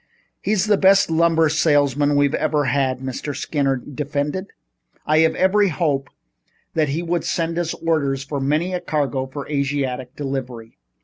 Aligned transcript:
"He's 0.41 0.65
the 0.65 0.79
best 0.79 1.11
lumber 1.11 1.47
salesman 1.47 2.15
we've 2.15 2.33
ever 2.33 2.65
had," 2.65 3.01
Mr. 3.01 3.35
Skinner 3.35 3.75
defended. 3.75 4.47
"I 5.05 5.19
had 5.19 5.35
every 5.35 5.67
hope 5.69 6.09
that 6.73 6.89
he 6.89 7.03
would 7.03 7.23
send 7.23 7.59
us 7.59 7.75
orders 7.75 8.23
for 8.23 8.39
many 8.39 8.73
a 8.73 8.79
cargo 8.81 9.27
for 9.27 9.47
Asiatic 9.47 10.15
delivery." 10.15 10.79